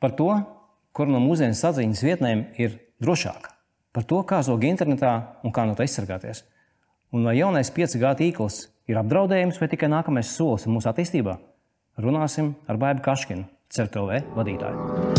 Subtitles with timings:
[0.00, 0.28] par to,
[0.92, 3.52] kur no mūsdienu saziņas vietnēm ir drošāka,
[3.96, 6.44] par to, kā zog internetā un kā no tā izsargāties.
[7.14, 11.38] Un vai jaunais 5G tīkls ir apdraudējums vai tikai nākamais solis mūsu attīstībā?
[11.96, 15.14] Runāsim ar Baibu Kaškinu, CERTLV vadītāju.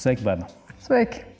[0.00, 0.48] Sveiki, bērni!
[0.80, 1.39] Sveiki!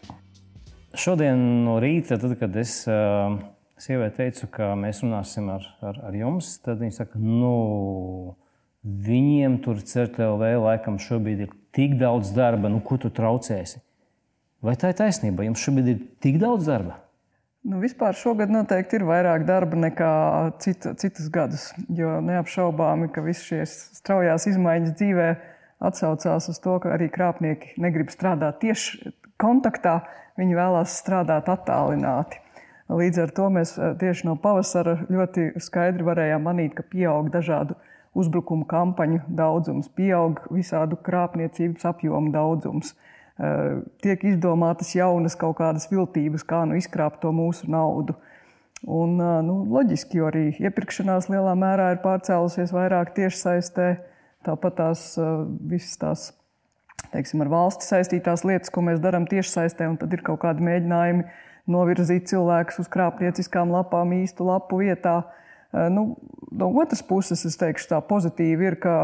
[1.01, 3.39] Šodien no rīta, tad, kad es uh,
[3.81, 8.35] sievai teicu, ka mēs runāsim ar, ar, ar jums, tad viņa saka, nu,
[8.85, 13.81] viņiem tur CERTLV laikam šobrīd ir tik daudz darba, nu, ko tu traucēsi?
[14.61, 15.47] Vai tā ir taisnība?
[15.47, 16.99] Jums šobrīd ir tik daudz darba?
[17.65, 20.13] Nu, vispār šogad noteikti ir vairāk darba nekā
[20.65, 21.71] cita, citus gadus.
[21.93, 25.49] Jo neapšaubāmi, ka visas šīs straujās izmaiņas dzīvēm
[25.89, 30.01] atsaucās uz to, ka arī krāpnieki negrib strādāt tieši kontaktā,
[30.41, 32.41] viņi vēlās strādāt attālināti.
[32.91, 37.77] Līdz ar to mēs eh, tieši no pavasara ļoti skaidri varējām manīt, ka pieaug dažādu
[38.19, 42.97] uzbrukumu kampaņu daudzums, pieaug visādu krāpniecības apjomu daudzums.
[43.39, 48.19] Eh, tiek izdomātas jaunas kaut kādas viltības, kā nu izkrāpt to mūsu naudu.
[48.83, 53.93] Un, eh, nu, loģiski, jo arī iepirkšanās lielā mērā ir pārcēlusies vairāk tiešsaistē.
[54.41, 55.01] Tāpat tās
[55.69, 56.21] visas tās
[57.15, 61.27] teiksim, ar valsti saistītās lietas, ko mēs darām tiešsaistē, un tad ir kaut kādi mēģinājumi
[61.71, 65.23] novirzīt cilvēkus uz krāpnieciskām lapām īstu lapu vietā.
[65.71, 66.15] Nu,
[66.51, 68.95] no otras puses, es teikšu, tā pozitīvi ir, ka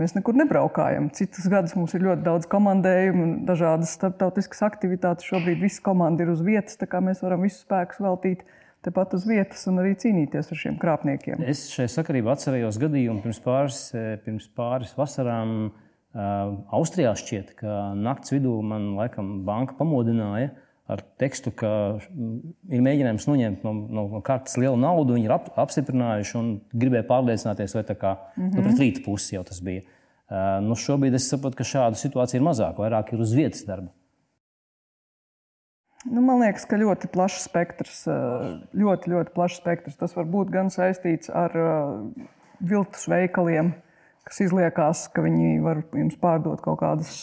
[0.00, 1.10] mēs nekur nebraukājam.
[1.16, 5.26] Citus gadus mums ir ļoti daudz komandējumu un dažādas starptautiskas aktivitātes.
[5.28, 8.46] Šobrīd viss komanda ir uz vietas, tā kā mēs varam visus spēkus veltīt
[8.86, 11.42] tepat uz vietas un arī cīnīties ar šiem krāpniekiem.
[11.50, 15.72] Es šajā sakarībā atcerējos gadījumu pirms pāris, eh, pirms pāris vasarām.
[16.18, 20.50] Austrijā šķiet, ka naktas vidū man laikam banka pamodināja
[20.88, 22.38] ar tekstu, ka mm,
[22.72, 25.14] ir mēģinājums noņemt no, no kartes lielu naudu.
[25.18, 28.56] Viņi ir ap, apstiprinājuši un gribēja pārliecināties, vai tā kā mm -hmm.
[28.56, 29.84] nu, pret rīta pusi jau tas bija.
[30.28, 33.92] Uh, nu, šobrīd es saprotu, ka šāda situācija ir mazāk, vairāk ir uz vietas darba.
[36.06, 38.04] Nu, man liekas, ka ļoti plašs spektrs,
[38.72, 39.96] ļoti, ļoti plašs spektrs.
[39.98, 41.52] Tas var būt gan saistīts ar
[42.60, 43.72] viltus veikaliem,
[44.28, 47.22] kas izliekās, ka viņi var jums pārdot kaut kādas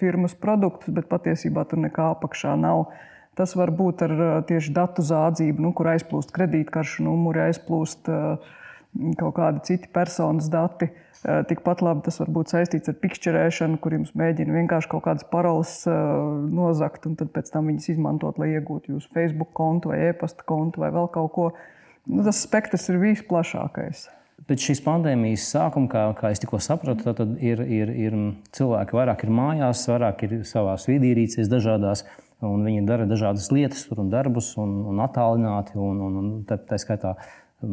[0.00, 2.90] firmas produktus, bet patiesībā tur nekā apakšā nav.
[3.38, 4.14] Tas var būt ar
[4.48, 10.90] tieši datu zādzību, nu, kur aizplūst kredītkaršu numuri, aizplūst kaut kādi citi personas dati.
[10.90, 11.04] Uh,
[11.48, 15.72] tikpat labi tas var būt saistīts ar pikšķerēšanu, kur jums mēģina vienkārši kaut kādas paroles
[15.86, 20.92] nozagt, un pēc tam viņas izmantot, lai iegūtu jūsu Facebook kontu vai e-pasta kontu vai
[20.94, 21.48] vēl kaut ko.
[22.08, 24.06] Nu, tas spektrs ir visplašākais.
[24.46, 28.14] Pēc šīs pandēmijas sākuma, kā, kā es tikko sapratu, tad ir, ir, ir
[28.54, 32.04] cilvēki vairāk ir mājās, vairāk ir savā vidīrīcēs dažādās,
[32.46, 36.60] un viņi dara dažādas lietas, tur un darbus, un, un attālināti, un, un, un tā,
[36.70, 37.16] tā skaitā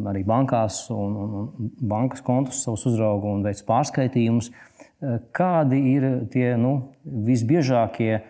[0.10, 4.50] arī bankās un, un, un bankas kontus savus uzraugu un veic pārskaitījumus.
[4.50, 8.24] Eh, kādi ir tie nu, visbiežākie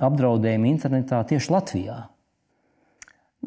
[0.00, 1.98] apdraudējumi internetā tieši Latvijā?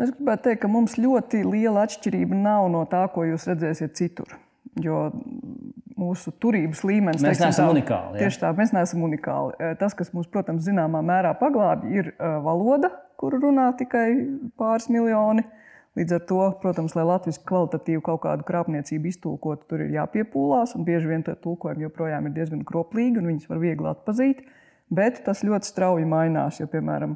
[0.01, 4.31] Es gribētu teikt, ka mums ļoti liela atšķirība nav no tā, ko jūs redzēsiet citur.
[4.81, 5.11] Jo
[5.99, 8.17] mūsu turības līmenis mēs teiksim, neesam tā, unikāli.
[8.17, 8.23] Ja?
[8.25, 9.53] Tieši tā, mēs neesam unikāli.
[9.59, 12.89] Eh, tas, kas mums, protams, zināmā mērā paglābj, ir eh, valoda,
[13.21, 14.07] kuru runā tikai
[14.57, 15.45] pāris miljoni
[15.93, 21.11] Līdz ar to, protams, lai Latvijas kvalitatīvu kaut kādu krāpniecību iztulkotu, tur ir jāpiepūlās, bieži
[21.11, 24.41] vien tie tulkojumi joprojām ir diezgan kroplīgi, un viņus var viegli atpazīt.
[24.93, 27.13] Bet tas ļoti strauji mainās, jo, piemēram,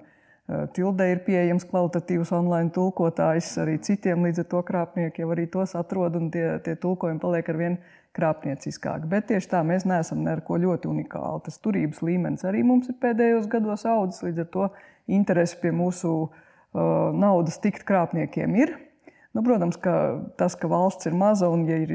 [0.48, 5.74] Tildē ir pieejams kvalitatīvs online tulkotājs arī citiem, līdz ar to krāpnieki jau arī tos
[5.76, 7.76] atrod, un tie, tie tulkojumi paliek ar vien
[8.16, 9.10] krāpnieciskāki.
[9.12, 11.44] Bet tieši tā, mēs neesam neko ļoti unikāli.
[11.44, 14.70] Tas turības līmenis arī mums ir pēdējos gados audzis, līdz ar to
[15.20, 16.32] interesi pie mūsu uh,
[17.12, 18.78] naudas tikt krāpniekiem ir.
[19.36, 19.94] Nu, protams, ka
[20.40, 21.92] tas, ka valsts ir maza un ja ir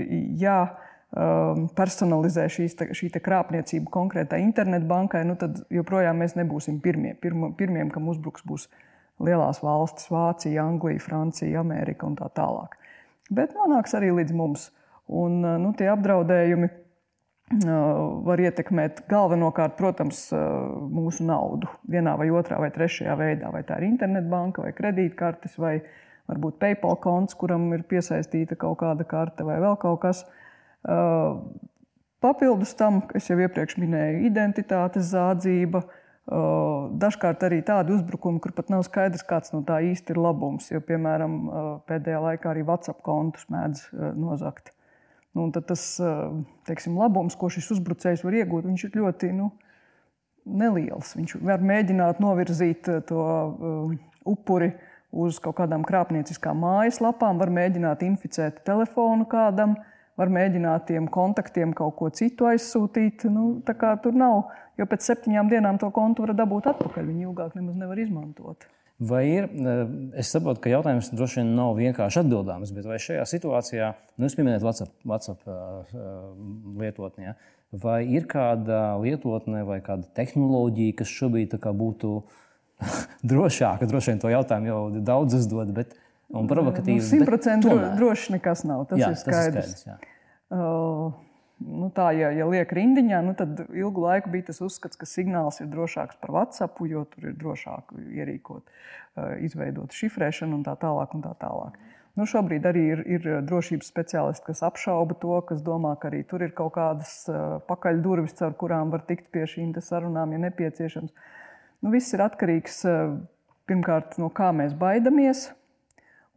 [1.13, 7.15] jāpersonalizē šīs, te, šī krāpniecība konkrētai internetbankai, nu, tad joprojām mēs nebūsim pirmie.
[7.21, 8.69] Pirma, pirmiem, kam uzbruks, būs
[9.23, 12.79] lielās valstis- Vācija, Anglija, Francija, Amerika un tā tālāk.
[13.31, 14.71] Bet nonāks arī līdz mums.
[15.09, 16.71] Un, nu, tie apdraudējumi
[18.25, 23.51] var ietekmēt galvenokārt, protams, mūsu naudu vienā vai otrā vai trešajā veidā.
[23.53, 25.83] Vai tā ir internetbanka, vai kredītkartes, vai
[26.31, 30.25] varbūt PayPal konts, kuram ir piesaistīta kaut kāda karte vai vēl kaut kas.
[32.23, 35.83] Papildus tam, es jau iepriekš minēju, identitātes zādzība.
[37.03, 40.69] Dažkārt arī tādi uzbrukumi, kur pat nav skaidrs, kāds no tā īsti ir labums.
[40.71, 41.33] Jo, piemēram,
[41.91, 43.89] pēdējā laikā arī WhatsApp kontus mēdz
[44.19, 44.71] nozagt.
[45.35, 45.83] Nu, tad tas
[46.69, 49.51] teiksim, labums, ko šis uzbrucējs var iegūt, ir ļoti nu,
[50.47, 51.15] neliels.
[51.19, 53.23] Viņš var mēģināt novirzīt to
[54.29, 54.75] upuri
[55.13, 59.75] uz kaut kādām krāpnieciskām mājaslapām, var mēģināt inficēt telefonu kādam,
[60.21, 63.27] var mēģināt tiem kontaktiem kaut ko citu aizsūtīt.
[63.33, 67.09] Nu, tur nav, jo pēc septiņām dienām to kontu var dabūt atpakaļ.
[67.09, 68.69] Viņi ilgāk nemaz nevar izmantot.
[69.03, 69.81] Vai ir, eh,
[70.21, 74.37] es saprotu, ka jautājums droši vien nav vienkārši atbildāms, bet vai šajā situācijā, nu, jūs
[74.39, 75.97] pieminējat WhatsApp, WhatsApp uh,
[76.79, 77.35] lietotni, ja?
[77.73, 82.13] vai ir kāda lietotne vai kāda tehnoloģija, kas šobrīd būtu
[83.33, 83.89] drošāka?
[83.91, 85.97] Droši vien to jautājumu jau daudz uzdod, bet
[86.39, 87.01] un provokatīvi.
[87.01, 88.87] Nu, Simtprocentīgi droši nekas nav.
[88.91, 89.77] Tas jā, ir skaidrs.
[89.77, 90.11] Tas ir skaidrs
[90.53, 91.13] uh,
[91.63, 95.61] nu tā, ja, ja liek rindiņā, nu tad ilgu laiku bija tas uzskats, ka signāls
[95.63, 101.17] ir drošāks par WhatsApp, jo tur ir drošāk ierīkot, uh, izveidot šifrēšanu un tā tālāk.
[101.17, 101.79] Un tā tālāk.
[102.19, 106.45] Nu, šobrīd arī ir, ir drošības speciālisti, kas apšauba to, kas domā, ka arī tur
[106.45, 111.15] ir kaut kādas uh, pakaļdurvis, caur kurām var tikt pie šīm sarunām, ja nepieciešams.
[111.83, 113.17] Nu, viss ir atkarīgs uh,
[113.71, 115.49] pirmkārt no kā mēs baidamies,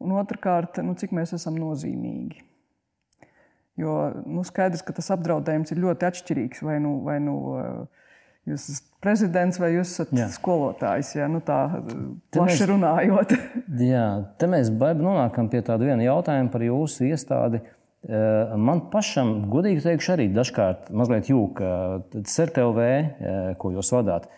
[0.03, 2.43] un otrkārt, nu, cik mēs esam nozīmīgi.
[3.79, 6.63] Jo nu, skaidrs, ka tas apdraudējums ir ļoti atšķirīgs.
[6.63, 8.05] Vai nu, vai nu eh,
[8.51, 10.27] jūs esat prezidents vai jūs esat jā.
[10.33, 11.59] skolotājs, ja nu, tā
[12.33, 13.35] plaši mēs, runājot.
[13.93, 14.05] jā,
[14.39, 17.61] te mēs nonākam pie tāda viena jautājuma par jūsu iestādi.
[18.05, 21.69] Eh, man pašam, godīgi teikšu, arī dažkārt mazliet jūka
[22.15, 24.29] CERTLV, eh, ko jūs vadāt.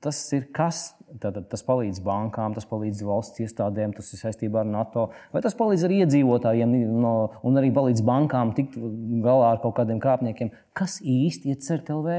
[0.00, 0.95] Tas ir kas?
[1.06, 5.04] Tātad, tas palīdz bankām, tas palīdz valsts iestādēm, tas ir saistībā ar NATO.
[5.30, 7.12] Vai tas palīdz arī iedzīvotājiem no,
[7.46, 8.74] un arī palīdz bankām tikt
[9.22, 10.50] galā ar kaut kādiem krāpniekiem?
[10.76, 12.10] Kas īsti ir CERTLV?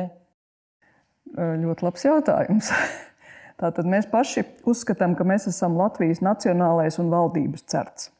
[1.35, 2.71] Ļoti labs jautājums.
[3.61, 8.11] Tātad mēs paši uzskatām, ka mēs esam Latvijas nacionālais un valdības certs.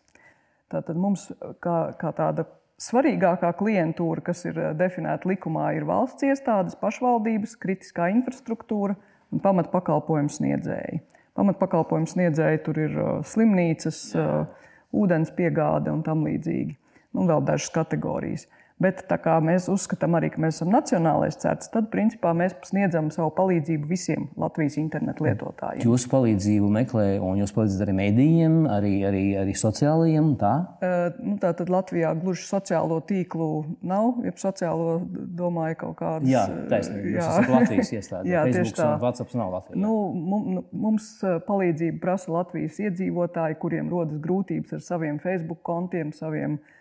[0.68, 1.30] Tātad mums
[1.64, 2.44] kā, kā tāda
[2.82, 8.98] svarīgākā klientūra, kas ir definēta likumā, ir valsts iestādes, pašvaldības, kritiskā infrastruktūra
[9.44, 11.02] pamatpakalpojumu sniedzēji.
[11.38, 16.78] Pamatpakalpojumu sniedzēji tur ir uh, slimnīcas, uh, ūdens piegāde un tam līdzīgi.
[17.16, 18.48] Nu, vēl dažas kategorijas.
[18.78, 23.08] Bet tā kā mēs uzskatām arī, ka mēs esam nacionālais certs, tad principā mēs sniedzam
[23.14, 25.82] savu palīdzību visiem Latvijas internetu lietotājiem.
[25.82, 30.30] Jūsu palīdzību meklē, un jūs palīdzat arī medijiem, arī, arī, arī sociālajiem.
[30.38, 30.54] Tā?
[30.78, 33.50] Uh, nu, tā tad Latvijā gluži sociālo tīklu
[33.82, 36.30] nav, ja sociālo domāju kaut kādas.
[36.30, 37.16] Jā, taisnība.
[37.18, 38.30] Jūs esat Latvijas iestāde.
[38.30, 38.94] jā, Facebooks tieši tā.
[39.02, 39.82] WhatsApp nav Latvijā.
[39.82, 41.16] Nu, nu, mums
[41.50, 46.76] palīdzību prasa Latvijas iedzīvotāji, kuriem rodas grūtības ar saviem Facebook kontiem, saviem uh,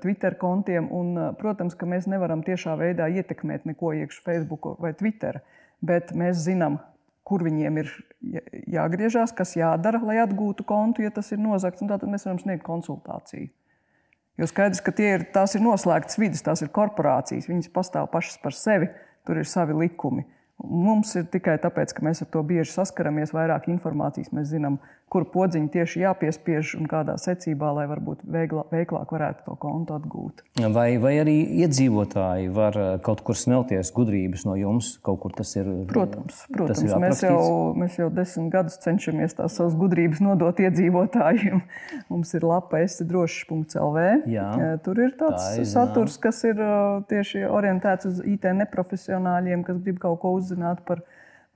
[0.00, 0.88] Twitter kontiem.
[0.92, 5.40] Un, eh, protams, ka mēs nevaram tiešā veidā ietekmēt neko iekšā Facebook vai Twitter,
[5.82, 6.80] bet mēs zinām,
[7.24, 7.92] kur viņiem ir
[8.68, 11.86] jāgriežās, kas jādara, lai atgūtu kontu, ja tas ir nozagts.
[11.86, 13.50] Tad mēs varam sniegt konsultāciju.
[14.40, 18.56] Jo skaidrs, ka ir, tās ir noslēgtas vidas, tās ir korporācijas, viņas pastāv pašas par
[18.56, 18.88] sevi,
[19.28, 20.24] tur ir savi likumi.
[20.60, 24.78] Mums ir tikai tāpēc, ka mēs ar to bieži saskaramies, vairāk informācijas mēs zinām,
[25.10, 30.44] kur podziņu tieši jāpiespiež un kādā secībā, lai varbūt veiglā, veiklāk varētu to kontu atgūt.
[30.70, 31.34] Vai, vai arī
[31.64, 34.92] iedzīvotāji var eh, kaut kur smelties gudrības no jums?
[35.36, 36.82] Tas ir, protams, protams.
[36.86, 37.42] Ir mēs, jau,
[37.78, 41.62] mēs jau desmit gadus cenšamies tās savas gudrības nodot iedzīvotājiem.
[42.12, 44.06] Mums ir lapa esi.drošs.lv.
[44.86, 49.82] Tur ir tāds Tā ir, saturs, kas ir eh, tieši orientēts uz IT neprofesionāļiem, kas
[49.82, 51.02] grib kaut ko uzzināt par,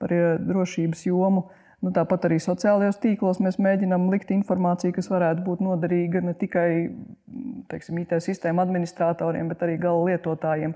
[0.01, 1.47] par eh, drošības jomu.
[1.83, 6.69] Nu, tāpat arī sociālajos tīklos mēs mēģinām likt informāciju, kas varētu būt noderīga ne tikai
[7.71, 10.75] teiksim, IT sistēmu administratoriem, bet arī gala lietotājiem.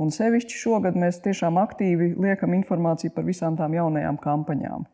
[0.00, 4.86] Un sevišķi šogad mēs tiešām aktīvi liekam informāciju par visām tām jaunajām kampaņām.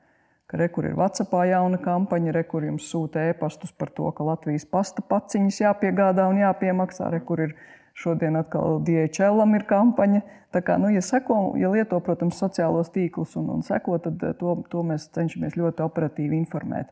[0.50, 5.02] Ka rekur ir WhatsApp jauna kampaņa, rekur jums sūta e-pastus par to, ka Latvijas pasta
[5.02, 7.54] paciņas jāpiegādā un jāpiemaksā, rekur ir
[7.96, 10.22] Šodien atkal DHL ir kampaņa.
[10.50, 14.34] Tā kā, nu, ja, seko, ja lieto, protams, sociālos tīklus un, un seko, tad eh,
[14.38, 16.90] to, to mēs cenšamies ļoti operatīvi informēt.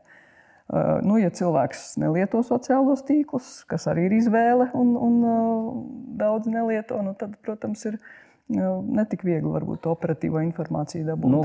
[0.69, 5.71] Uh, nu, ja cilvēks nelieto sociālos tīklus, kas arī ir izvēle, un, un uh,
[6.19, 11.33] daudz nelieto, nu, tad, protams, ir uh, netik viegli varbūt operatīvo informāciju dabūt.
[11.33, 11.41] Nu,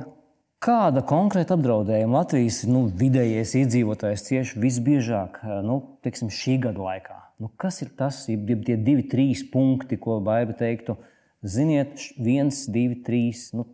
[0.65, 7.19] Kāda konkrēta apdraudējuma Latvijas nu, vidējais iedzīvotājs cieši visbiežāk nu, teiksim, šī gada laikā?
[7.43, 10.97] Nu, kas ir tas, ja tie divi, trīs punkti, ko Baiba teiktu?
[11.45, 13.51] Ziniet, viens, divi, trīs.
[13.53, 13.67] Nu,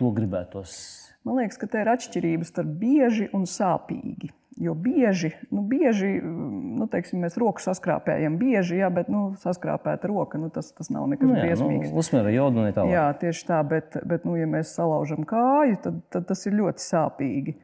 [0.00, 0.78] to gribētos.
[1.26, 4.32] Man liekas, ka te ir atšķirības starp bieži un sāpīgi.
[4.56, 10.40] Jo bieži, nu, bieži nu, teiksim, mēs roku saskrāpējam, bieži, jā, bet nu, saskrāpēta roka
[10.40, 11.90] nu, tas, tas nav nekas nu, jā, briesmīgs.
[11.92, 12.86] Nu, Uzsver jodu un tā.
[12.88, 16.84] Jā, tieši tā, bet, bet nu, ja mēs salaužam kāju, tad, tad tas ir ļoti
[16.86, 17.56] sāpīgi.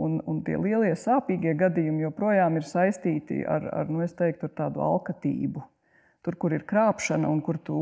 [0.00, 4.84] Un, un tie lielie sāpīgie gadījumi joprojām ir saistīti ar, ar, nu, teiktu, ar tādu
[4.84, 5.64] alkatību.
[6.24, 7.78] tur, kur ir krāpšana un kur tu,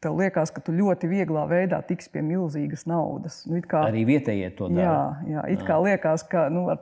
[0.00, 3.42] tev liekas, ka tu ļoti vieglā veidā tiks pie milzīgas naudas.
[3.48, 4.84] Nu, kā, Arī vietējie to dara.
[4.84, 5.66] Jā, jā it jā.
[5.68, 6.80] kā liekas, ka nu, ar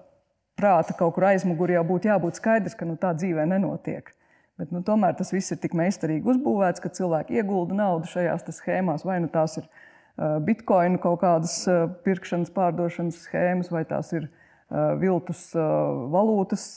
[0.58, 4.12] prāta kaut kur aizmugurē jau būtu jābūt skaidrs, ka nu, tā dzīvē nenotiek.
[4.58, 9.02] Bet, nu, tomēr tas viss ir tik meistarīgi uzbūvēts, ka cilvēki iegulda naudu šajās schēmās.
[9.06, 14.28] Vai nu tās ir uh, bitkoinu kaut kādas uh, pirkšanas, pārdošanas schēmas, vai tās ir
[14.28, 15.48] uh, viltus
[16.14, 16.68] valūtas,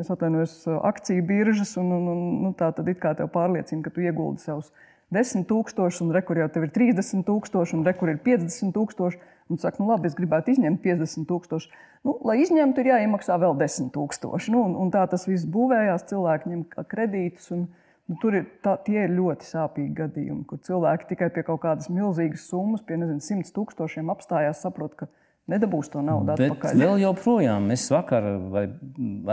[0.00, 1.76] es atvainojos, akciju biržas.
[1.80, 4.72] Un, un, un, nu, tā tad it kā tev pārliecina, ka tu ieguldi savus
[5.14, 9.20] 10 tūkstošus, un rekur jau tev ir 30 tūkstoši, un rekur ir 50 tūkstoši.
[9.50, 11.70] Un saka, nu labi, es gribētu izņemt 50 tūkstoši.
[12.06, 14.52] Nu, lai izņemtu, ir jāiemaksā vēl 10 tūkstoši.
[14.54, 16.06] Nu, un, un tā tas viss būvējās.
[16.12, 17.48] Cilvēki ņem kredītus.
[17.56, 17.64] Un,
[18.06, 21.90] nu, tur ir, tā, tie ir ļoti sāpīgi gadījumi, kur cilvēki tikai pie kaut kādas
[21.90, 25.10] milzīgas summas, pie nezinu, 100 tūkstošiem apstājās, saprot, ka
[25.50, 26.78] nedabūs to naudu Bet atpakaļ.
[26.78, 28.68] Vēl joprojām es vakar vai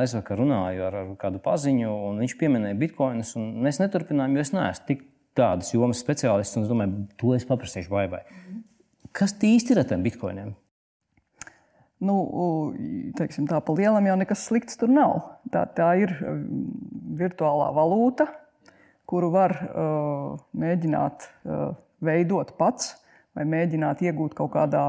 [0.01, 3.35] aizvakar runāju ar, ar kādu paziņu, un viņš pieminēja bitkoinus.
[3.37, 5.05] Mēs neturpinājām, jo es neesmu tik
[5.37, 8.23] tādas jomas speciālists, un es domāju, to es paprasīšu vai vai.
[8.27, 8.63] Mm.
[9.17, 10.55] Kas īsti ir ar tiem bitkoiniem?
[11.97, 12.15] Nu,
[13.17, 15.15] teiksim, tā pa lielam jau nekas slikts tur nav.
[15.53, 16.43] Tā, tā ir um,
[17.17, 18.27] virtuālā valūta,
[19.09, 21.71] kuru var uh, mēģināt uh,
[22.05, 22.93] veidot pats,
[23.33, 24.83] vai mēģināt iegūt kaut kādā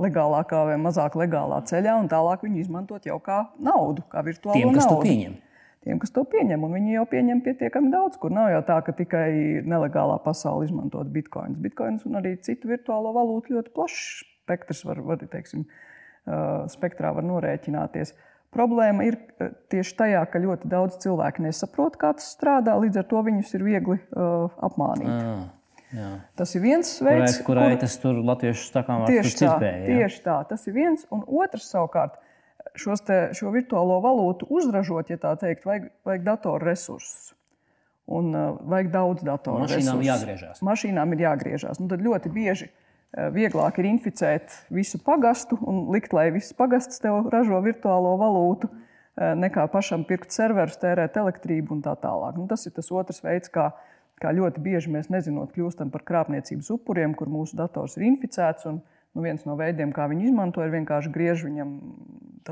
[0.00, 4.72] legālākā vai mazāk legālā ceļā, un tālāk viņu izmantot jau kā naudu, kā virtuālu Tiem,
[4.72, 4.80] naudu.
[4.80, 5.36] Kas to pieņem?
[5.84, 6.64] Tiem, kas to pieņem.
[6.64, 11.10] Un viņi jau pieņem pietiekami daudz, kur nav jau tā, ka tikai nelegālā pasaule izmantot
[11.14, 11.60] bitkoinus.
[11.62, 14.04] Bitkoins un arī citu virtuālo valūtu ļoti plašs
[14.42, 15.64] spektrs var, var teiksim,
[16.72, 18.14] spektrā var norēķināties.
[18.52, 19.16] Problēma ir
[19.72, 22.74] tieši tajā, ka ļoti daudz cilvēku nesaprot, kā tas strādā.
[22.82, 25.08] Līdz ar to viņus ir viegli uh, apmānīt.
[25.08, 25.36] À.
[25.92, 26.10] Jā.
[26.40, 27.80] Tas ir viens veids, kā kurai kur...
[27.84, 30.36] tas tur latviešu stākām var tieši tā, tieši tā.
[30.48, 32.16] Tas ir viens, un otrs savukārt
[33.06, 37.32] te, šo virtuālo valūtu uzražot, ja tā teikt, vajag, vajag datoru resursus.
[38.12, 40.08] Un uh, vajag daudz datoru Mašīnām resursus.
[40.08, 40.62] jāgriežās.
[40.66, 41.80] Mašīnām ir jāgriežās.
[41.80, 47.00] Nu, tad ļoti bieži uh, vieglāk ir inficēt visu pagastu un likt, lai viss pagasts
[47.02, 52.40] tev ražo virtuālo valūtu, uh, nekā pašam pirkt serverus, tērēt elektrību un tā tālāk.
[52.40, 53.70] Nu, tas ir tas otrs veids, kā,
[54.20, 58.66] kā ļoti bieži mēs nezinot kļūstam par krāpniecības upuriem, kur mūsu dators ir inficēts.
[58.70, 61.72] Un, Nu, viens no veidiem, kā viņi izmanto, ir vienkārši griež viņam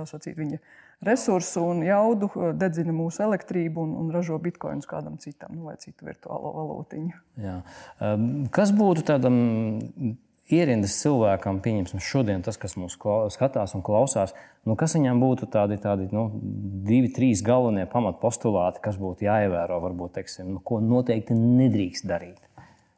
[0.07, 0.61] sacīt, viņa
[1.07, 2.29] resursu un jaudu,
[2.61, 7.23] dedzina mūsu elektrību un, un ražo bitkoinus kādam citam nu, vai citu virtuālo valūtiņu.
[7.41, 7.61] Jā.
[8.53, 9.39] Kas būtu tādam
[10.51, 12.99] ierindas cilvēkam, pieņemsim, šodien tas, kas mūs
[13.35, 14.35] skatās un klausās,
[14.69, 16.27] nu, kas viņam būtu tādi, tādi nu,
[16.87, 22.43] divi, trīs galvenie pamatpostulāti, kas būtu jāievēro, varbūt, teiksim, nu, ko noteikti nedrīkst darīt?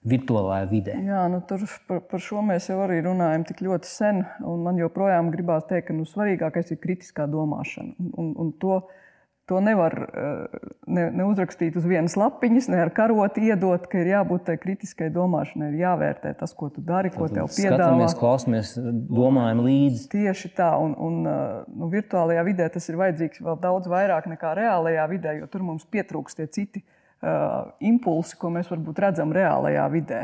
[0.08, 0.96] Virtuālajā vidē.
[1.06, 4.24] Jā, nu, tur par, par šo mēs jau arī runājam tik ļoti sen.
[4.42, 7.94] Man joprojām gribās teikt, ka nu, svarīgākais ir kritiskā domāšana.
[8.18, 8.80] Un, un to,
[9.46, 10.56] to nevar eh,
[10.90, 15.12] ne, ne uzrakstīt uz vienas lapiņas, ne ar karoti iedot, ka ir jābūt tai kritiskai
[15.14, 17.76] domāšanai, ir jāvērtē tas, ko tu dari, ko tev piedāvā.
[17.78, 18.72] Skatāmies, klausamies,
[19.06, 20.08] domājam līdzi.
[20.16, 21.44] Tieši tā, un, un eh,
[21.76, 25.86] nu, virtuālajā vidē tas ir vajadzīgs vēl daudz vairāk nekā reālajā vidē, jo tur mums
[25.94, 26.98] pietrūkst tie citi uh,
[27.80, 30.22] impulsi, ko mēs varbūt redzam reālajā vidē.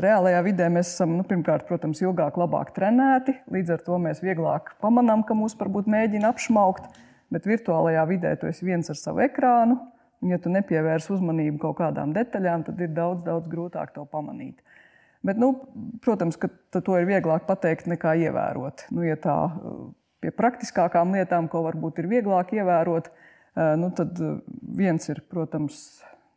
[0.00, 3.36] Reālajā vidē mēs esam, nu, pirmkārt, protams, ilgāk, labāk trenēti.
[3.54, 6.88] Līdz ar to mēs vieglāk pamanām, ka mūs varbūt mēģina apšaukt.
[7.30, 9.78] Bet virtuālajā vidē tu esi viens ar savu ekrānu.
[10.24, 14.64] Ja tu nepievērsi uzmanību kaut kādām detaļām, tad ir daudz, daudz grūtāk to pamanīt.
[15.24, 15.52] Bet, nu,
[16.04, 18.86] protams, ka to ir vieglāk pateikt nekā ievērot.
[18.92, 19.36] Nu, ja tā
[20.24, 24.38] pie praktiskākām lietām, ko varbūt ir vieglāk ievērot, tad nu, tad eh,
[24.76, 25.82] viens ir, protams,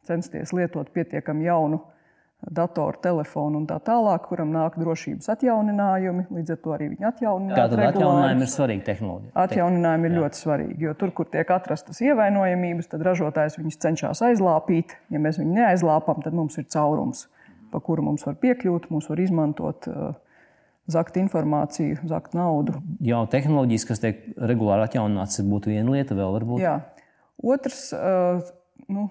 [0.07, 1.81] censties lietot pietiekami jaunu
[2.37, 6.27] datoru, telefonu un tā tālāk, kuram nāk drošības atjauninājumi.
[6.37, 7.57] Līdz ar to arī viņi atjauninājumi.
[7.57, 9.31] Tātad atjauninājumi ir svarīgi tehnoloģija.
[9.41, 10.19] Atjauninājumi ir Jā.
[10.21, 14.93] ļoti svarīgi, jo tur, kur tiek atrastas ievainojamības, tad ražotājs viņus cenšas aizlāpīt.
[15.09, 17.25] Ja mēs viņu neaizlāpam, tad mums ir caurums,
[17.73, 19.89] pa kuru mums var piekļūt, mums var izmantot.
[19.89, 20.13] Uh,
[20.87, 22.77] zakt informāciju, zakt naudu.
[23.03, 26.61] Jau tehnoloģijas, kas tiek regulāri atjauninātas, būtu viena lieta, vēl varbūt.
[26.63, 26.77] Jā,
[27.43, 27.91] Otrs,
[28.89, 29.09] nu,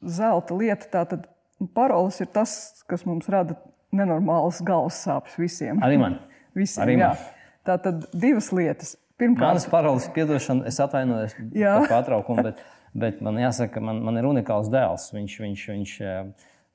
[0.00, 1.26] zelta lieta, tātad
[1.74, 2.52] paroles ir tas,
[2.88, 3.58] kas mums rada
[3.94, 5.82] nenormālas galvas sāpes visiem.
[5.84, 6.18] Arī man.
[6.58, 7.20] visiem, Arī man.
[7.68, 8.96] Tā tad divas lietas.
[9.18, 12.60] Pirmkārt, manas paroles piedošana, es atvainojos par pārtraukumu, bet,
[12.94, 15.08] bet man jāsaka, man, man ir unikāls dēls.
[15.16, 15.94] Viņš, viņš, viņš,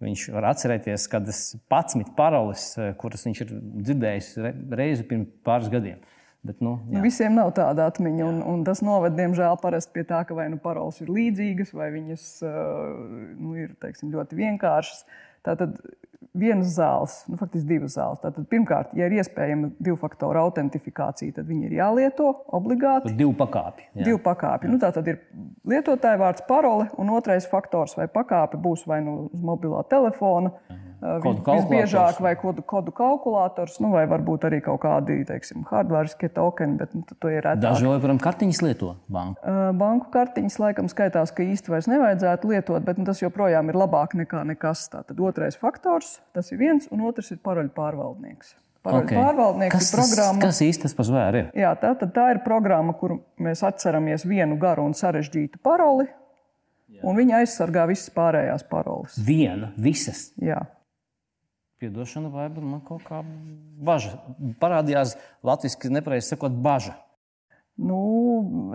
[0.04, 2.66] viņš var atcerēties, kad es pats paroles,
[3.00, 3.54] kuras viņš ir
[3.88, 4.34] dzirdējis
[4.76, 6.04] reizi pirms pāris gadiem.
[6.44, 7.00] Bet, nu, jā.
[7.06, 9.56] Visiem nav tāda atmiņa, un, un tas noved, diemžēl,
[9.96, 15.06] pie tā, ka vai nu paroles ir līdzīgas, vai viņas nu, ir teiksim, ļoti vienkāršas.
[15.44, 15.78] Tātad
[16.34, 18.22] vienas zāles, nu, faktiski divas zāles.
[18.24, 23.14] Tātad, pirmkārt, ja ir iespējama divu faktoru autentifikācija, tad viņi ir jālieto obligāti.
[23.18, 23.88] Divu pakāpi.
[23.94, 24.08] Jā.
[24.10, 24.72] Divu pakāpi.
[24.72, 25.22] Nu, tā tad ir
[25.70, 30.56] lietotāja vārds, parole, un otrais faktors vai pakāpe būs vai nu uz mobilā telefona.
[30.68, 36.78] Kodu visbiežāk, vai kodu, kodu kalkulators, nu, vai varbūt arī kaut kādi teiksim, hardware tokeni,
[36.80, 37.64] bet nu, to ir reti.
[37.64, 39.54] Daži joprojām kartiņas lieto banku.
[39.80, 44.18] Banku kartiņas laikam skaitās, ka īsti vairs nevajadzētu lietot, bet nu, tas joprojām ir labāk
[44.20, 44.88] nekā nekas.
[44.94, 48.56] Tātad otrais faktors, tas ir viens, un otrs ir paroļu pārvaldnieks.
[48.84, 49.16] Paroļu okay.
[49.20, 50.42] pārvaldnieks kas ir programma.
[50.42, 51.46] Tas, kas īsti tas par zvēru ir?
[51.56, 56.10] Jā, tā, tā ir programma, kur mēs atceramies vienu garu un sarežģītu paroli.
[57.04, 59.18] Un viņa aizsargā visas pārējās paroles.
[59.28, 60.30] Viena, visas.
[60.40, 60.62] Jā.
[61.84, 63.20] Piedošana, vai man kaut kā
[63.84, 64.16] bažas.
[64.62, 66.96] Parādījās latviešu nepareizi sakot, bažas.
[67.74, 67.98] Nu,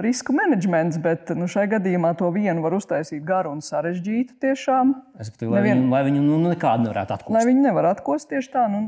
[0.03, 4.35] risku menedžments, bet nu, šai gadījumā to vienu var uztaisīt garu un sarežģītu.
[4.43, 4.91] Tiešām.
[5.23, 5.79] Es domāju, lai, Nevien...
[5.85, 7.37] viņu, lai viņu nu, nekādu nevarētu atkost.
[7.37, 8.83] Lai viņi nevar atkost tieši tā, nu,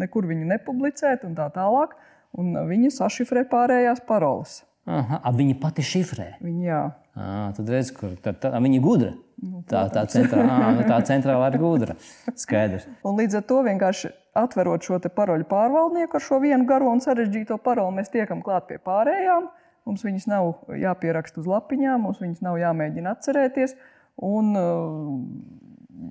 [0.00, 1.92] nekur viņu nepublicēt un tā tālāk.
[2.40, 4.62] Un viņi sašifrē pārējās paroles.
[4.90, 6.32] Aha, viņa pati šifrē.
[6.42, 6.80] Viņa, jā.
[7.14, 9.12] À, tad redz, kur tā, tā, viņa gudra.
[9.40, 11.96] Nu, tā, tā, centrā, à, nu, tā centrālā ir gudra.
[12.38, 12.88] Skaidrs.
[13.06, 17.58] Un līdz ar to vienkārši atverot šo paroļu pārvaldnieku ar šo vienu garo un sarežģīto
[17.64, 19.48] paroli, mēs tiekam klāt pie pārējām.
[19.88, 23.74] Mums viņas nav jāpieraksta uz lapiņām, mums viņas nav jāmēģina atcerēties.
[24.20, 24.52] Un,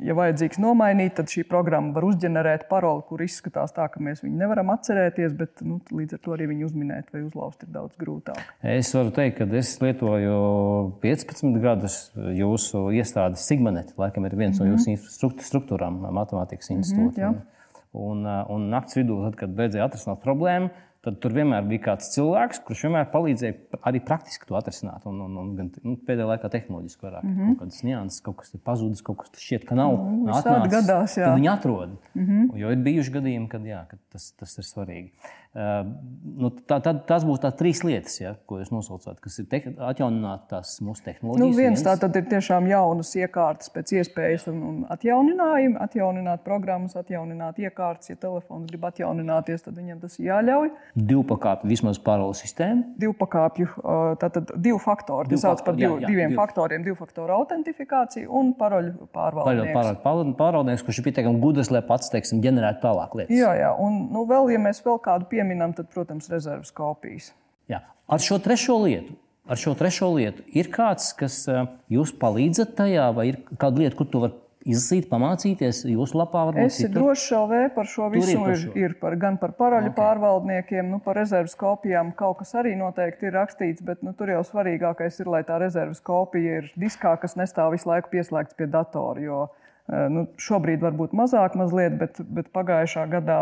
[0.05, 4.39] ja vajadzīgs nomainīt, tad šī programma var uzģenerēt paroli, kur izskatās tā, ka mēs viņu
[4.39, 8.41] nevaram atcerēties, bet nu, līdz ar to arī viņu uzminēt vai uzlauzt ir daudz grūtāk.
[8.75, 10.39] Es varu teikt, ka es lietoju
[11.03, 14.69] 15 gadus jūsu iestādes Sigmanet, laikam ir viens mm -hmm.
[14.69, 14.97] no mhm.
[14.97, 17.31] jūsu struktūrām, matemātikas institūta.
[17.31, 17.57] Mm -hmm,
[17.93, 20.69] un, un naktas vidū, tad, kad beidzēja atrisināt problēmu,
[21.05, 25.05] tad tur vienmēr bija kāds cilvēks, kurš vienmēr palīdzēja arī praktiski to atrisināt.
[25.07, 27.53] Un, un, un gan nu, pēdējā laikā tehnoloģiski vairāk mm -hmm.
[27.53, 29.95] kaut kādas nianses, kaut kas ir pazudis, kaut kas šķiet, ka nav.
[29.95, 31.33] Mm, atnācis, gadās, jā.
[31.35, 31.95] Viņi atrod.
[32.13, 32.57] Mm -hmm.
[32.59, 35.11] Jo ir bijuši gadījumi, kad, jā, kad tas, tas ir svarīgi.
[35.49, 35.81] Uh,
[36.37, 39.57] nu, tā, tā, tās būs tās trīs lietas, ja, ko jūs nosaucāt, kas ir te,
[39.81, 41.41] atjaunināt tās mūsu tehnoloģijas.
[41.41, 46.93] Nu, viens tā tad ir tiešām jaunas iekārtas pēc iespējas un, un atjauninājumi, atjaunināt programmas,
[47.01, 48.11] atjaunināt iekārtas.
[48.11, 50.69] Ja telefons grib atjaunināties, tad viņam tas jāļauj.
[50.95, 52.95] Divu pakāpju vismaz paralēlu sistēmu.
[52.99, 53.67] Divu pakāpju,
[54.21, 55.29] tātad divu faktoru.
[55.29, 56.39] Tas sauc par divu, jā, jā, diviem divu.
[56.41, 56.83] faktoriem.
[56.87, 60.01] Divu faktoru autentifikāciju un paroļu pārvaldnieks.
[60.39, 63.37] Pārvaldnieks, kurš ir pietiekami gudrs, lai pats, teiksim, ģenerētu tālāk lietas.
[63.37, 63.71] Jā, jā.
[63.77, 67.31] Un, nu, vēl, ja mēs vēl kādu pieminam, tad, protams, rezerves kopijas.
[67.69, 67.83] Jā.
[68.09, 69.13] Ar šo trešo lietu.
[69.49, 71.41] Ar šo trešo lietu ir kāds, kas
[71.89, 74.35] jūs palīdzat tajā, vai ir kāda lieta, kur to var
[74.71, 75.83] izlasīt, pamācīties.
[75.89, 76.69] Jūsu lapā var būt.
[76.69, 78.33] Es drošs LV par šo visu.
[78.33, 78.71] Ir, par šo.
[78.73, 79.97] ir, ir par, gan par paraļu okay.
[79.99, 82.13] pārvaldniekiem, nu, par rezerves kopijām.
[82.19, 86.03] Kaut kas arī noteikti ir rakstīts, bet nu, tur jau svarīgākais ir, lai tā rezerves
[86.05, 89.23] kopija ir diskā, kas nestāv visu laiku pieslēgts pie datora.
[89.23, 89.47] Jo
[89.89, 93.39] Eh, nu, šobrīd varbūt mazāk, mazliet, bet, bet pagājušā gadā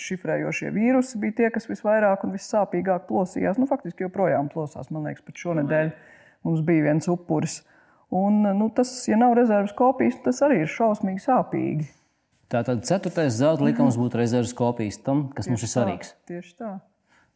[0.00, 3.60] šifrējošie vīrusi bija tie, kas visvairāk un vissāpīgāk plosījās.
[3.62, 4.90] Nu, faktiski joprojām plosās.
[4.90, 5.92] Man liekas, pat šonadēļ
[6.48, 7.60] mums bija viens upuris.
[8.14, 11.88] Un, nu, tas, ja nav rezerves kopijas, tas arī ir šausmīgi sāpīgi.
[12.52, 16.12] Tātad ceturtais zelta likums būtu rezerves kopijas tam, kas tieši mums ir svarīgs.
[16.14, 16.74] Tā, tieši tā.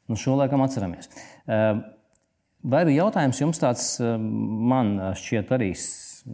[0.08, 1.10] Nu, šo laikam atceramies.
[1.50, 1.80] Eh,
[2.62, 5.72] vai bija jautājums jums tāds, eh, man šķiet arī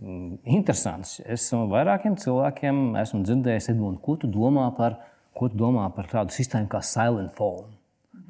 [0.02, 1.18] Mm, interesants.
[1.28, 4.98] Es vairākiem cilvēkiem esmu dzirdējis, Edmunds, ko tu domā par,
[5.36, 7.76] ko tu domā par tādu sistēmu kā Silent Phone.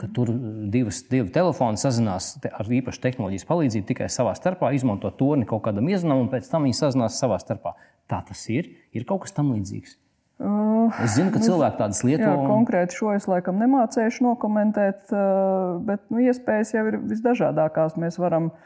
[0.00, 0.32] Ka tur
[0.74, 5.86] divas, divi telefoni sazinās ar īpašu tehnoloģijas palīdzību tikai savā starpā, izmanto torni kaut kādam
[5.92, 7.76] iezvanam, un pēc tam viņi sazinās savā starpā.
[8.10, 8.72] Tā tas ir.
[8.92, 10.00] Ir kaut kas tam līdzīgs.
[10.34, 12.48] Uh, es zinu, ka cilvēki tādas lietas un...
[12.50, 17.94] konkrēti šo es laikam nemācīšu nokomentēt, uh, bet nu, iespējas jau ir visdažādākās.
[18.02, 18.58] Mēs varam uh,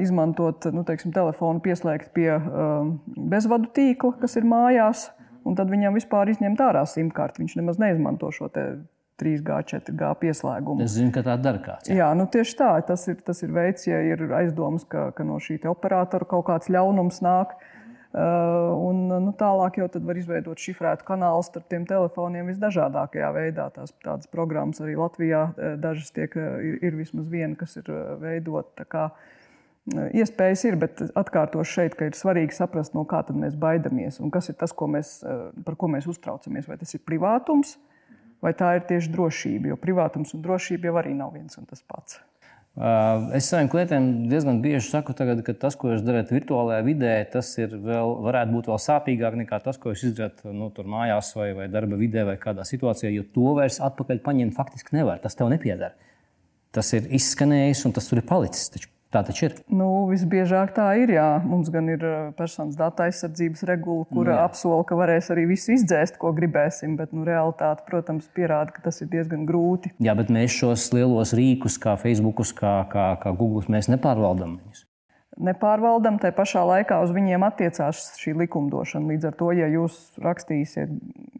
[0.00, 2.30] izmantot nu, teiksim, telefonu, pieslēgt pie
[3.04, 5.10] bezvadu tīkla, kas ir mājās,
[5.44, 7.44] un tad viņam vispār izņemt ārā simtkārti.
[7.44, 8.48] Viņš nemaz neizmanto šo
[9.22, 10.84] 3G, 4G pieslēgumu.
[10.84, 11.90] Es zinu, ka tā dara kāds.
[11.90, 12.72] Jā, jā nu, tieši tā.
[12.88, 16.72] Tas ir, tas ir veids, ja ir aizdomas, ka, ka no šī operatora kaut kāds
[16.72, 17.54] ļaunums nāk.
[17.54, 17.70] Uh,
[18.12, 23.70] un, nu, tālāk jau var izveidot šifrētu kanālu starp tiem telefoniem visdažādākajā veidā.
[23.72, 25.46] Tās tādas programmas arī Latvijā
[25.80, 27.88] dažas tiek, ir, ir vismaz viena, kas ir
[28.20, 28.84] veidota
[29.90, 34.52] Iespējas ir, bet atkārtošu šeit, ka ir svarīgi saprast, no kā mēs baidāmies un kas
[34.52, 35.16] ir tas, ko mēs,
[35.64, 36.68] par ko mēs uztraucamies.
[36.70, 37.78] Vai tas ir privātums,
[38.42, 41.82] vai tā ir tieši drošība, jo privātums un drošība jau arī nav viens un tas
[41.86, 42.20] pats.
[43.36, 47.50] Es saviem klientiem diezgan bieži saku, tagad, ka tas, ko jūs darat virtuālajā vidē, tas
[47.60, 51.98] vēl, varētu būt vēl sāpīgāk nekā tas, ko jūs izdarāt nu, mājās vai, vai darba
[52.00, 55.20] vidē vai kādā situācijā, jo to vairs atpakaļ paņemt faktiski nevar.
[55.20, 55.92] Tas tev nepiedara.
[56.72, 58.72] Tas ir izskanējis un tas tur ir palicis.
[58.72, 59.56] Taču Tā taču ir.
[59.68, 61.10] Nu, visbiežāk tā ir.
[61.12, 61.26] Jā.
[61.44, 64.38] Mums gan ir uh, personas datu aizsardzības regula, kur Jā.
[64.46, 66.94] apsola, ka varēs arī visu izdzēst, ko gribēsim.
[66.96, 69.92] Bet nu, realitāte, protams, pierāda, ka tas ir diezgan grūti.
[70.00, 74.86] Jā, bet mēs šos lielos rīkus, kā Facebook, kā, kā, kā Google, mēs nepārvaldām viņus.
[75.42, 79.12] Nepārvaldam, tai pašā laikā uz viņiem attiecās šī likumdošana.
[79.14, 80.92] Līdz ar to, ja jūs rakstīsiet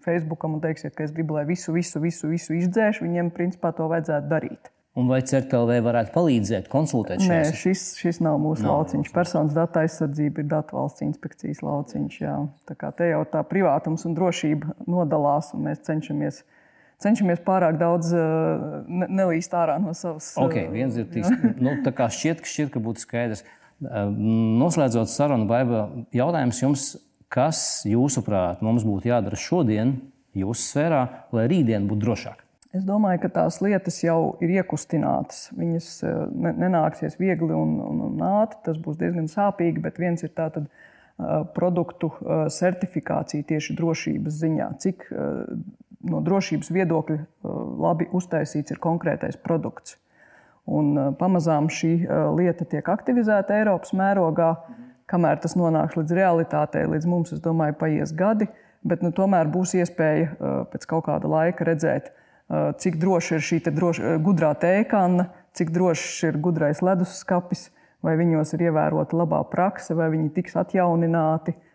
[0.04, 3.88] Facebookam un teiksiet, ka es gribu, lai visu, visu, visu, visu izdzēš, viņiem principā to
[3.92, 4.72] vajadzētu darīt.
[4.92, 9.12] Un vai CERTLV varētu palīdzēt, konsultēt Nē, šajā šis, šis nav mūsu Nav lauciņš.
[9.14, 12.18] Personas datu aizsardzība ir datu valsts inspekcijas lauciņš.
[12.20, 12.34] Jā.
[12.68, 16.42] Tā kā te jau tā privātums un drošība nodalās, un mēs cenšamies,
[17.00, 20.34] cenšamies pārāk daudz uh, ne, nelīst ārā no savas.
[20.36, 23.46] uh, Ok, viens ir tiks, nu, tā kā šķiet, ka, šķiet, ka būtu skaidrs.
[23.80, 24.12] Uh,
[24.60, 26.86] Noslēdzot sarunu, Baiba, jautājums jums,
[27.32, 30.02] kas jūsuprāt mums būtu jādara šodien,
[30.36, 32.44] jūsu sfērā, lai rītdien būtu drošāk?
[32.72, 35.50] Es domāju, ka tās lietas jau ir iekustinātas.
[35.52, 35.88] Viņas
[36.32, 38.62] ne, nenāksies viegli un, un, un ātri.
[38.64, 44.68] Tas būs diezgan sāpīgi, bet viens ir tātad uh, produktu uh, certifikācija tieši drošības ziņā.
[44.80, 45.04] Cik
[46.02, 47.18] no drošības viedokļa
[47.84, 49.98] labi uztaisīts ir konkrētais produkts.
[50.66, 51.92] Un, pamazām šī
[52.38, 54.54] lieta tiek aktivizēta Eiropas mērogā.
[55.12, 58.48] Kamēr tas nonāks līdz realitātei, līdz mums, es domāju, paies gadi.
[58.82, 63.60] Bet nu, tomēr būs iespēja pēc kaut kāda laika redzēt, uh, cik droši ir šī
[63.66, 67.68] te droši, uh, gudrā tēkana, cik drošs ir gudrais leduskapis,
[68.02, 71.54] vai viņos ir ievērota labā prakse, vai viņi tiks atjaunināti.
[71.54, 71.68] Uh,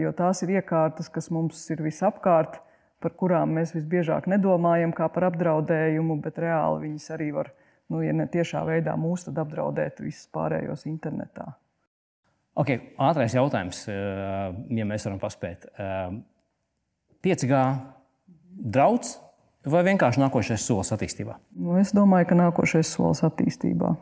[0.00, 2.58] Jo tās ir iekārtas, kas mums ir visapkārt,
[3.00, 7.52] par kurām mēs visbiežāk nedomājam kā par apdraudējumu, bet reāli viņas arī var,
[7.92, 11.46] nu, ja ne tiešā veidā mūs, tad apdraudēt visus pārējos internetā.
[12.58, 15.70] Ok, ātrais jautājums, ja mēs varam paspēt.
[15.78, 16.18] Uh,
[17.24, 17.62] 5G
[18.74, 19.14] draudz
[19.66, 21.36] vai vienkārši nākošais solis attīstībā?
[21.56, 23.96] Nu, es domāju, ka nākošais solis attīstībā.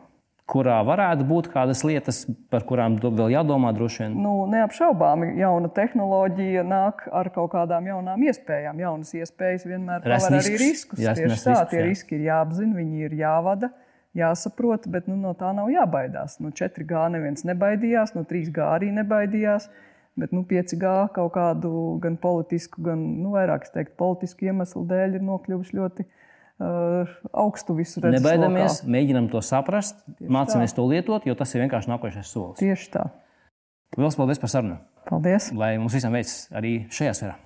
[0.49, 4.15] Kurā varētu būt kādas lietas, par kurām vēl jādomā droši vien?
[4.23, 8.79] Nu, neapšaubāmi, jauna tehnoloģija nāk ar kaut kādām jaunām iespējām.
[8.81, 11.03] Jaunas iespējas vienmēr paver arī riskus.
[11.03, 11.85] Jā, Tieši tā, tie jā.
[11.91, 13.69] riski ir jāapzina, viņi ir jāvada,
[14.17, 16.39] jāsaprot, bet nu, no tā nav jābaidās.
[16.41, 19.69] No 4G neviens nebaidījās, no 3G arī nebaidījās.
[20.19, 21.71] Bet nu, 5G kaut kādu
[22.03, 28.03] gan politisku, gan nu, vairāk teiktu, politisku iemeslu dēļ ir nokļuvusi ļoti uh, augstu visu
[28.03, 28.19] redzeslokā.
[28.19, 32.59] Nebaidamies, mēģinam to saprast, mācāmies to lietot, jo tas ir vienkārši nākošais solis.
[32.61, 33.09] Tieši tā.
[33.97, 34.81] Lielas paldies par sarunu!
[35.09, 35.53] Paldies!
[35.57, 37.39] Lai mums visiem veicas arī šajā sfērā!